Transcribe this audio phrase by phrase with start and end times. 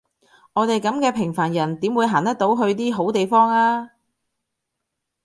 [0.53, 3.91] 我哋噉嘅平凡人點會行得到去啲好地方呀？